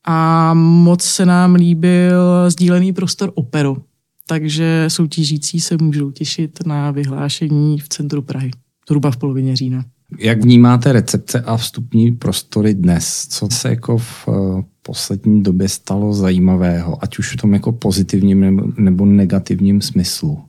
A 0.03 0.53
moc 0.53 1.03
se 1.03 1.25
nám 1.25 1.55
líbil 1.55 2.50
sdílený 2.50 2.93
prostor 2.93 3.31
Operu, 3.36 3.83
takže 4.27 4.86
soutěžící 4.88 5.59
se 5.59 5.77
můžou 5.81 6.12
těšit 6.12 6.65
na 6.65 6.91
vyhlášení 6.91 7.79
v 7.79 7.89
centru 7.89 8.21
Prahy, 8.21 8.51
zhruba 8.89 9.12
v 9.12 9.17
polovině 9.17 9.55
října. 9.55 9.86
Jak 10.18 10.44
vnímáte 10.44 10.94
recepce 10.94 11.42
a 11.42 11.58
vstupní 11.58 12.12
prostory 12.12 12.74
dnes? 12.74 13.28
Co 13.30 13.48
se 13.51 13.70
jako 13.70 13.98
v 13.98 14.28
eh, 14.28 14.63
poslední 14.82 15.44
době 15.44 15.70
stalo 15.70 16.13
zajímavého, 16.13 17.04
ať 17.04 17.20
už 17.20 17.34
v 17.34 17.38
tom 17.38 17.54
jako 17.54 17.72
pozitivním 17.72 18.74
nebo 18.78 19.06
negativním 19.06 19.82
smyslu 19.82 20.44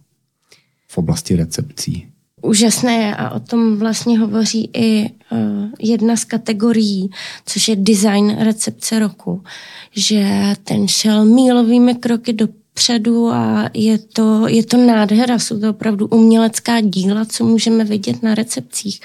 v 0.88 0.98
oblasti 0.98 1.36
recepcí? 1.36 2.10
úžasné 2.42 3.16
a 3.16 3.30
o 3.30 3.40
tom 3.40 3.76
vlastně 3.76 4.18
hovoří 4.18 4.70
i 4.72 5.10
uh, 5.32 5.38
jedna 5.80 6.16
z 6.16 6.24
kategorií, 6.24 7.10
což 7.46 7.68
je 7.68 7.76
design 7.76 8.36
recepce 8.40 8.98
roku, 8.98 9.42
že 9.90 10.26
ten 10.64 10.88
šel 10.88 11.24
mílovými 11.24 11.94
kroky 11.94 12.32
do 12.32 12.48
předu 12.74 13.30
a 13.30 13.70
je 13.74 13.98
to, 13.98 14.48
je 14.48 14.64
to 14.64 14.76
nádhera, 14.76 15.38
jsou 15.38 15.60
to 15.60 15.70
opravdu 15.70 16.06
umělecká 16.06 16.80
díla, 16.80 17.24
co 17.24 17.44
můžeme 17.44 17.84
vidět 17.84 18.22
na 18.22 18.34
recepcích. 18.34 19.00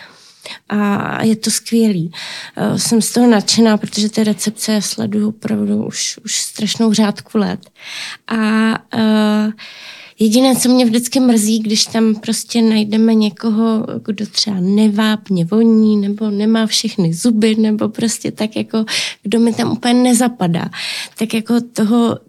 A 0.69 1.23
je 1.23 1.35
to 1.35 1.51
skvělý. 1.51 2.11
Uh, 2.71 2.77
jsem 2.77 3.01
z 3.01 3.11
toho 3.11 3.27
nadšená, 3.27 3.77
protože 3.77 4.09
ty 4.09 4.23
recepce 4.23 4.81
sleduju 4.81 5.29
opravdu 5.29 5.85
už, 5.85 6.19
už 6.25 6.35
strašnou 6.35 6.93
řádku 6.93 7.37
let. 7.37 7.69
A 8.27 8.69
uh, 8.97 9.51
Jediné, 10.19 10.55
co 10.55 10.69
mě 10.69 10.85
vždycky 10.85 11.19
mrzí, 11.19 11.59
když 11.59 11.85
tam 11.85 12.15
prostě 12.15 12.61
najdeme 12.61 13.13
někoho, 13.13 13.87
kdo 14.05 14.25
třeba 14.25 14.57
nevápně 14.59 15.45
voní, 15.45 15.97
nebo 15.97 16.29
nemá 16.29 16.67
všechny 16.67 17.13
zuby, 17.13 17.55
nebo 17.55 17.89
prostě 17.89 18.31
tak 18.31 18.55
jako, 18.55 18.85
kdo 19.23 19.39
mi 19.39 19.53
tam 19.53 19.71
úplně 19.71 19.93
nezapadá. 19.93 20.69
Tak 21.17 21.33
jako 21.33 21.61
toho, 21.73 22.19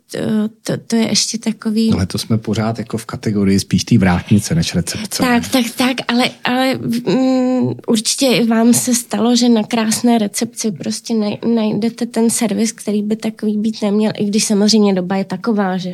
to, 0.62 0.76
to, 0.86 0.96
je 0.96 1.08
ještě 1.08 1.38
takový... 1.38 1.92
Ale 1.92 2.06
to 2.06 2.18
jsme 2.18 2.38
pořád 2.38 2.78
jako 2.78 2.98
v 2.98 3.04
kategorii 3.04 3.60
spíš 3.60 3.84
té 3.84 3.98
vrátnice 3.98 4.54
než 4.54 4.74
recepce. 4.74 5.22
Tak, 5.22 5.48
tak, 5.48 5.64
tak, 5.76 5.96
ale, 6.08 6.30
ale 6.44 6.74
mm, 6.74 7.74
určitě 7.86 8.26
i 8.26 8.46
vám 8.46 8.74
se 8.74 8.94
stalo, 8.94 9.36
že 9.36 9.48
na 9.48 9.62
krásné 9.62 10.18
recepci 10.18 10.72
prostě 10.72 11.14
najdete 11.54 12.06
ten 12.06 12.30
servis, 12.30 12.72
který 12.72 13.02
by 13.02 13.16
takový 13.16 13.56
být 13.56 13.82
neměl, 13.82 14.12
i 14.16 14.24
když 14.24 14.44
samozřejmě 14.44 14.94
doba 14.94 15.16
je 15.16 15.24
taková, 15.24 15.76
že 15.76 15.92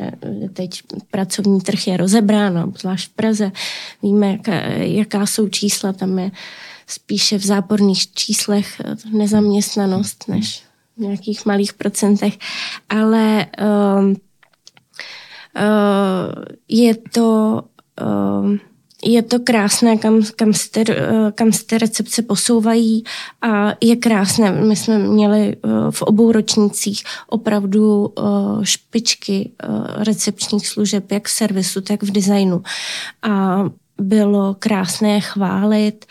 teď 0.53 0.81
pracovní 1.11 1.61
trh 1.61 1.87
je 1.87 1.97
rozebrán, 1.97 2.73
zvlášť 2.79 3.09
v 3.09 3.13
Praze. 3.13 3.51
Víme, 4.03 4.31
jaká, 4.31 4.53
jaká 4.77 5.25
jsou 5.25 5.47
čísla, 5.47 5.93
tam 5.93 6.19
je 6.19 6.31
spíše 6.87 7.37
v 7.37 7.45
záporných 7.45 8.13
číslech 8.13 8.81
nezaměstnanost, 9.11 10.25
než 10.27 10.63
nějakých 10.97 11.45
malých 11.45 11.73
procentech, 11.73 12.37
ale 12.89 13.45
uh, 13.61 14.03
uh, 14.05 14.15
je 16.67 16.95
to 16.95 17.61
uh, 18.01 18.55
je 19.05 19.21
to 19.21 19.39
krásné, 19.39 19.97
kam, 19.97 20.21
kam, 20.35 20.53
se 20.53 20.71
ty, 20.71 20.83
kam 21.35 21.51
se 21.51 21.65
ty 21.65 21.77
recepce 21.77 22.21
posouvají 22.21 23.03
a 23.41 23.73
je 23.81 23.95
krásné. 23.95 24.51
My 24.51 24.75
jsme 24.75 24.99
měli 24.99 25.55
v 25.89 26.01
obou 26.01 26.31
ročnících 26.31 27.03
opravdu 27.27 28.13
špičky 28.63 29.51
recepčních 29.97 30.67
služeb, 30.67 31.11
jak 31.11 31.27
v 31.27 31.31
servisu, 31.31 31.81
tak 31.81 32.03
v 32.03 32.11
designu. 32.11 32.63
A 33.21 33.63
bylo 34.01 34.55
krásné 34.59 35.21
chválit. 35.21 36.05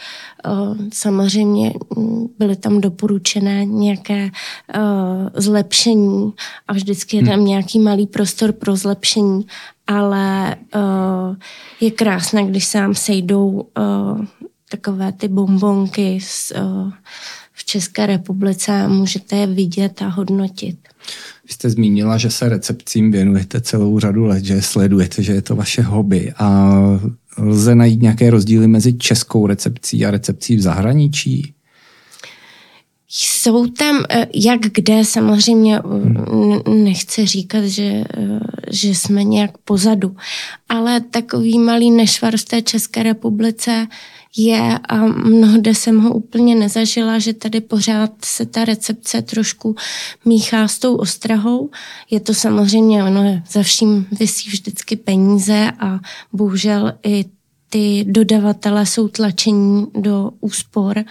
Eh, 0.47 0.51
samozřejmě 0.93 1.73
mm, 1.97 2.27
byly 2.39 2.57
tam 2.57 2.81
doporučené 2.81 3.65
nějaké 3.65 4.31
eh, 4.75 4.81
zlepšení 5.35 6.33
a 6.69 6.73
vždycky 6.73 7.17
je 7.17 7.25
tam 7.25 7.35
hmm. 7.35 7.45
nějaký 7.45 7.79
malý 7.79 8.07
prostor 8.07 8.53
pro 8.53 8.77
zlepšení, 8.77 9.47
ale 9.87 10.57
eh, 10.75 11.37
je 11.81 11.91
krásné, 11.91 12.45
když 12.45 12.65
se 12.65 12.81
vám 12.81 12.95
sejdou 12.95 13.67
takové 14.71 15.13
ty 15.13 15.29
bombonky 15.29 16.19
v 17.53 17.65
České 17.65 18.07
republice 18.07 18.73
a 18.83 18.89
můžete 18.89 19.37
je 19.37 19.47
vidět 19.47 20.03
a 20.03 20.09
hodnotit. 20.09 20.79
Vy 21.49 21.53
jste 21.53 21.71
zmínila, 21.71 22.19
že 22.19 22.31
se 22.31 22.49
recepcím 22.49 23.13
věnujete 23.13 23.61
celou 23.61 23.99
řadu 23.99 24.25
let, 24.25 24.45
že 24.45 24.63
sledujete, 24.63 25.23
že 25.23 25.33
je 25.33 25.43
to 25.43 25.57
vaše 25.57 25.83
hobby. 25.83 26.33
A 26.39 26.73
lze 27.39 27.75
najít 27.75 28.03
nějaké 28.03 28.31
rozdíly 28.31 28.69
mezi 28.69 28.93
českou 28.93 29.47
recepcí 29.47 30.07
a 30.07 30.11
recepcí 30.11 30.57
v 30.57 30.61
zahraničí? 30.61 31.55
Jsou 33.15 33.67
tam, 33.67 34.05
eh, 34.11 34.27
jak 34.35 34.61
kde, 34.61 35.05
samozřejmě 35.05 35.81
nechci 36.69 37.27
říkat, 37.27 37.65
že, 37.65 38.05
eh, 38.17 38.41
že 38.71 38.89
jsme 38.89 39.25
nějak 39.25 39.59
pozadu, 39.59 40.17
ale 40.69 41.01
takový 41.01 41.59
malý 41.59 41.91
nešvar 41.91 42.37
v 42.37 42.45
té 42.45 42.63
České 42.63 43.03
republice 43.03 43.87
je 44.37 44.79
a 44.89 44.97
mnohde 45.07 45.75
jsem 45.75 46.01
ho 46.01 46.15
úplně 46.15 46.55
nezažila, 46.55 47.19
že 47.19 47.33
tady 47.33 47.61
pořád 47.61 48.11
se 48.25 48.47
ta 48.47 48.65
recepce 48.65 49.23
trošku 49.23 49.77
míchá 50.25 50.69
s 50.69 50.79
tou 50.79 50.97
ostrahou. 50.97 51.71
Je 52.11 52.21
to 52.21 52.35
samozřejmě, 52.35 53.05
ono 53.05 53.43
za 53.51 53.63
vším 53.63 54.07
vysí 54.19 54.51
vždycky 54.51 54.97
peníze 54.97 55.73
a 55.79 56.01
bohužel 56.33 56.93
i 57.07 57.25
ty 57.73 58.05
dodavatele 58.09 58.87
jsou 58.87 59.09
tlačení 59.09 59.87
do 59.95 60.31
úspor 60.41 61.05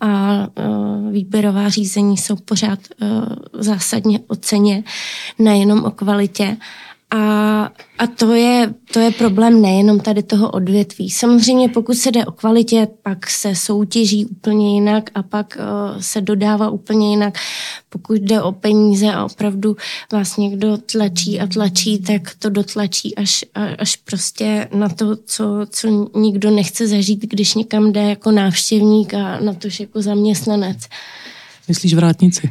a 0.00 0.46
uh, 0.46 1.12
výběrová 1.12 1.68
řízení 1.68 2.16
jsou 2.16 2.36
pořád 2.36 2.78
uh, 3.02 3.08
zásadně 3.52 4.20
o 4.28 4.36
ceně, 4.36 4.84
nejenom 5.38 5.84
o 5.84 5.90
kvalitě. 5.90 6.56
A, 7.10 7.64
a 7.98 8.06
to, 8.06 8.34
je, 8.34 8.74
to 8.92 9.00
je 9.00 9.10
problém 9.10 9.62
nejenom 9.62 10.00
tady 10.00 10.22
toho 10.22 10.50
odvětví. 10.50 11.10
Samozřejmě 11.10 11.68
pokud 11.68 11.94
se 11.94 12.10
jde 12.10 12.26
o 12.26 12.32
kvalitě, 12.32 12.88
pak 13.02 13.30
se 13.30 13.54
soutěží 13.54 14.26
úplně 14.26 14.74
jinak 14.74 15.10
a 15.14 15.22
pak 15.22 15.58
uh, 15.60 16.00
se 16.00 16.20
dodává 16.20 16.70
úplně 16.70 17.10
jinak. 17.10 17.38
Pokud 17.88 18.14
jde 18.14 18.42
o 18.42 18.52
peníze 18.52 19.12
a 19.12 19.24
opravdu 19.24 19.76
vás 20.12 20.36
někdo 20.36 20.78
tlačí 20.78 21.40
a 21.40 21.46
tlačí, 21.46 21.98
tak 21.98 22.22
to 22.38 22.50
dotlačí 22.50 23.14
až, 23.14 23.44
až 23.78 23.96
prostě 23.96 24.68
na 24.74 24.88
to, 24.88 25.16
co, 25.16 25.44
co 25.70 26.10
nikdo 26.14 26.50
nechce 26.50 26.86
zažít, 26.86 27.20
když 27.22 27.54
někam 27.54 27.92
jde 27.92 28.02
jako 28.02 28.30
návštěvník 28.30 29.14
a 29.14 29.40
na 29.40 29.54
to 29.54 29.68
jako 29.80 30.02
zaměstnanec. 30.02 30.76
Uh, 30.76 31.37
Myslíš 31.68 31.94
vrátnici? 31.94 32.50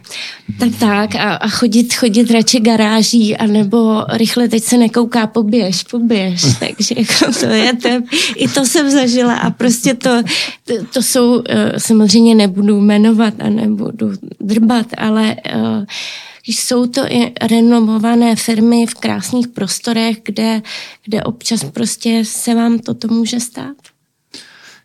Tak 0.59 0.69
tak 0.79 1.15
a, 1.15 1.33
a 1.35 1.47
chodit, 1.47 1.93
chodit 1.93 2.31
radši 2.31 2.59
garáží, 2.59 3.37
anebo 3.37 4.05
rychle 4.13 4.47
teď 4.47 4.63
se 4.63 4.77
nekouká, 4.77 5.27
poběž, 5.27 5.83
poběž. 5.83 6.41
Takže 6.59 6.95
jako 6.97 7.39
to 7.39 7.45
je, 7.45 7.73
to, 7.75 7.89
i 8.35 8.47
to 8.47 8.65
jsem 8.65 8.91
zažila 8.91 9.35
a 9.35 9.49
prostě 9.49 9.93
to, 9.93 10.23
to, 10.63 10.73
to 10.93 11.01
jsou, 11.01 11.43
eh, 11.49 11.79
samozřejmě 11.79 12.35
nebudu 12.35 12.81
jmenovat 12.81 13.33
a 13.39 13.49
nebudu 13.49 14.11
drbat, 14.39 14.87
ale 14.97 15.35
uh, 15.55 15.85
jsou 16.47 16.87
to 16.87 17.01
i 17.09 17.31
renomované 17.41 18.35
firmy 18.35 18.85
v 18.85 18.93
krásných 18.93 19.47
prostorech, 19.47 20.17
kde, 20.25 20.61
kde 21.05 21.23
občas 21.23 21.63
prostě 21.63 22.21
se 22.25 22.55
vám 22.55 22.79
toto 22.79 23.07
může 23.07 23.39
stát. 23.39 23.75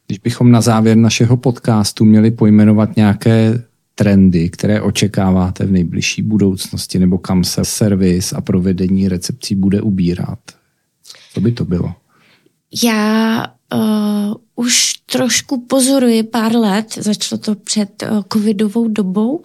Když 0.06 0.18
bychom 0.18 0.50
na 0.50 0.60
závěr 0.60 0.96
našeho 0.96 1.36
podcastu 1.36 2.04
měli 2.04 2.30
pojmenovat 2.30 2.96
nějaké 2.96 3.62
trendy, 4.02 4.50
které 4.50 4.80
očekáváte 4.80 5.66
v 5.66 5.72
nejbližší 5.72 6.22
budoucnosti, 6.22 6.98
nebo 6.98 7.18
kam 7.18 7.44
se 7.44 7.64
servis 7.64 8.32
a 8.32 8.40
provedení 8.40 9.08
recepcí 9.08 9.54
bude 9.54 9.82
ubírat? 9.82 10.38
Co 11.34 11.40
by 11.40 11.52
to 11.52 11.64
bylo? 11.64 11.94
Já 12.84 13.46
uh, 13.74 14.34
už 14.54 14.92
trošku 14.92 15.66
pozoruji 15.66 16.22
pár 16.22 16.56
let, 16.56 16.94
začalo 16.96 17.38
to 17.38 17.54
před 17.54 18.02
uh, 18.02 18.22
covidovou 18.32 18.88
dobou, 18.88 19.42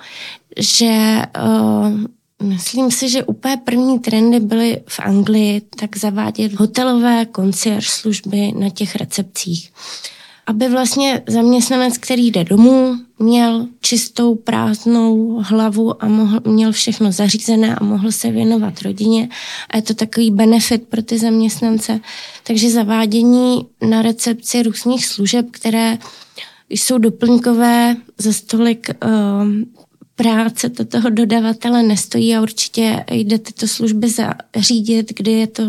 že 0.60 1.22
uh, 1.46 2.04
Myslím 2.44 2.92
si, 2.92 3.10
že 3.10 3.24
úplně 3.24 3.58
první 3.58 4.00
trendy 4.00 4.40
byly 4.40 4.82
v 4.88 5.00
Anglii 5.00 5.62
tak 5.62 5.98
zavádět 5.98 6.54
hotelové 6.54 7.26
koncierge 7.26 7.88
služby 7.90 8.52
na 8.60 8.70
těch 8.70 8.96
recepcích. 8.96 9.72
Uh, 9.72 10.17
aby 10.48 10.70
vlastně 10.70 11.22
zaměstnanec, 11.28 11.98
který 11.98 12.28
jde 12.28 12.44
domů, 12.44 12.96
měl 13.20 13.68
čistou, 13.82 14.36
prázdnou 14.36 15.40
hlavu 15.44 16.04
a 16.04 16.08
mohl, 16.08 16.40
měl 16.46 16.72
všechno 16.72 17.12
zařízené 17.12 17.76
a 17.76 17.84
mohl 17.84 18.12
se 18.12 18.32
věnovat 18.32 18.82
rodině. 18.82 19.30
A 19.70 19.78
je 19.78 19.82
to 19.82 19.94
takový 19.94 20.32
benefit 20.32 20.88
pro 20.88 21.02
ty 21.02 21.20
zaměstnance. 21.20 22.00
Takže 22.44 22.70
zavádění 22.70 23.66
na 23.82 24.02
recepci 24.02 24.64
různých 24.64 25.06
služeb, 25.06 25.46
které 25.52 25.98
jsou 26.70 26.98
doplňkové, 26.98 27.96
za 28.18 28.34
stolik 28.34 28.90
uh, 28.90 29.12
práce 30.16 30.70
to 30.70 30.86
toho 30.86 31.10
dodavatele 31.10 31.84
nestojí 31.84 32.36
a 32.36 32.42
určitě 32.42 33.06
jde 33.12 33.38
tyto 33.40 33.68
služby 33.68 34.08
zařídit, 34.10 35.14
kdy 35.16 35.32
je 35.32 35.48
to 35.48 35.64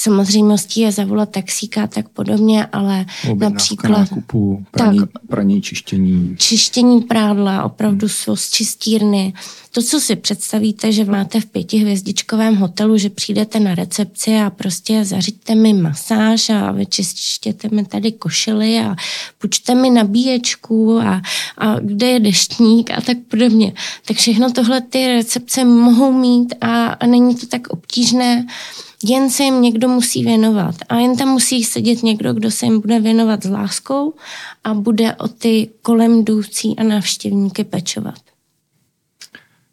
samozřejmostí 0.00 0.80
je 0.80 0.92
zavolat 0.92 1.30
taxíka 1.30 1.82
a 1.82 1.86
tak 1.86 2.08
podobně, 2.08 2.66
ale 2.66 3.06
Objednávka 3.24 3.48
například... 3.48 3.98
nákupu, 3.98 4.64
praní, 4.70 4.98
tak, 4.98 5.08
praní, 5.28 5.62
čištění. 5.62 6.36
Čištění 6.38 7.00
prádla, 7.00 7.64
opravdu 7.64 8.08
z 8.08 8.50
čistírny. 8.50 9.32
To, 9.72 9.82
co 9.82 10.00
si 10.00 10.16
představíte, 10.16 10.92
že 10.92 11.04
máte 11.04 11.40
v 11.40 11.46
pětihvězdičkovém 11.46 12.56
hotelu, 12.56 12.98
že 12.98 13.10
přijdete 13.10 13.60
na 13.60 13.74
recepci 13.74 14.38
a 14.38 14.50
prostě 14.50 15.04
zařiďte 15.04 15.54
mi 15.54 15.72
masáž 15.72 16.50
a 16.50 16.72
vyčistěte 16.72 17.68
mi 17.72 17.84
tady 17.84 18.12
košily 18.12 18.78
a 18.78 18.96
půjčte 19.38 19.74
mi 19.74 19.90
nabíječku 19.90 20.98
a, 20.98 21.22
a 21.58 21.80
kde 21.80 22.06
je 22.06 22.20
deštník 22.20 22.90
a 22.90 23.00
tak 23.00 23.16
podobně. 23.30 23.72
Tak 24.04 24.16
všechno 24.16 24.52
tohle 24.52 24.80
ty 24.80 25.06
recepce 25.06 25.64
mohou 25.64 26.12
mít 26.12 26.54
a, 26.60 26.86
a 26.86 27.06
není 27.06 27.34
to 27.34 27.46
tak 27.46 27.68
obtížné 27.68 28.46
jen 29.04 29.30
se 29.30 29.42
jim 29.42 29.62
někdo 29.62 29.88
musí 29.88 30.24
věnovat. 30.24 30.74
A 30.88 30.96
jen 30.96 31.16
tam 31.16 31.28
musí 31.28 31.64
sedět 31.64 32.02
někdo, 32.02 32.34
kdo 32.34 32.50
se 32.50 32.66
jim 32.66 32.80
bude 32.80 33.00
věnovat 33.00 33.42
s 33.44 33.50
láskou 33.50 34.14
a 34.64 34.74
bude 34.74 35.14
o 35.14 35.28
ty 35.28 35.68
kolem 35.82 36.20
jdoucí 36.20 36.76
a 36.76 36.82
návštěvníky 36.82 37.64
pečovat. 37.64 38.20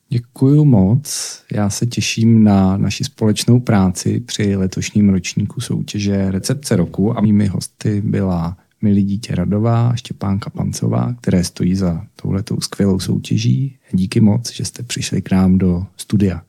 Děkuji 0.10 0.66
moc. 0.66 1.40
Já 1.54 1.70
se 1.70 1.86
těším 1.86 2.44
na 2.44 2.78
naši 2.78 3.04
společnou 3.04 3.60
práci 3.60 4.20
při 4.20 4.56
letošním 4.56 5.10
ročníku 5.10 5.62
soutěže 5.62 6.32
Recepce 6.32 6.76
roku 6.76 7.18
a 7.18 7.22
mými 7.22 7.48
hosty 7.48 8.02
byla 8.06 8.58
Milí 8.82 9.04
dítě 9.04 9.36
Radová 9.36 9.90
a 9.90 9.96
Štěpánka 9.96 10.50
Pancová, 10.50 11.14
které 11.22 11.44
stojí 11.44 11.76
za 11.76 12.06
touhletou 12.22 12.62
skvělou 12.62 13.00
soutěží. 13.00 13.78
Díky 13.92 14.22
moc, 14.22 14.54
že 14.54 14.66
jste 14.66 14.84
přišli 14.84 15.22
k 15.22 15.32
nám 15.32 15.58
do 15.58 15.86
studia. 15.98 16.42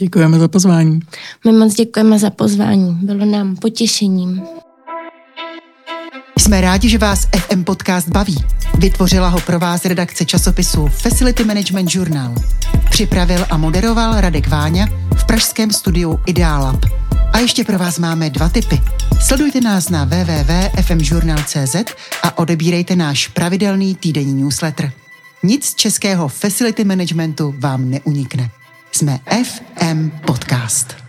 Děkujeme 0.00 0.38
za 0.38 0.48
pozvání. 0.48 1.00
My 1.46 1.52
moc 1.52 1.74
děkujeme 1.74 2.18
za 2.18 2.30
pozvání. 2.30 2.98
Bylo 3.02 3.24
nám 3.24 3.56
potěšením. 3.56 4.42
Jsme 6.38 6.60
rádi, 6.60 6.88
že 6.88 6.98
vás 6.98 7.28
FM 7.36 7.64
Podcast 7.64 8.08
baví. 8.08 8.44
Vytvořila 8.78 9.28
ho 9.28 9.40
pro 9.40 9.58
vás 9.58 9.84
redakce 9.84 10.24
časopisu 10.24 10.86
Facility 10.86 11.44
Management 11.44 11.94
Journal. 11.94 12.34
Připravil 12.90 13.46
a 13.50 13.56
moderoval 13.56 14.20
Radek 14.20 14.48
Váňa 14.48 14.86
v 15.16 15.26
pražském 15.26 15.70
studiu 15.70 16.18
Idealab. 16.26 16.84
A 17.32 17.38
ještě 17.38 17.64
pro 17.64 17.78
vás 17.78 17.98
máme 17.98 18.30
dva 18.30 18.48
tipy. 18.48 18.80
Sledujte 19.20 19.60
nás 19.60 19.88
na 19.88 20.04
www.fmjournal.cz 20.04 21.76
a 22.22 22.38
odebírejte 22.38 22.96
náš 22.96 23.28
pravidelný 23.28 23.94
týdenní 23.94 24.42
newsletter. 24.42 24.92
Nic 25.42 25.64
z 25.64 25.74
českého 25.74 26.28
facility 26.28 26.84
managementu 26.84 27.54
vám 27.58 27.90
neunikne. 27.90 28.50
Jsme 28.98 29.18
FM 29.44 30.10
Podcast. 30.10 31.07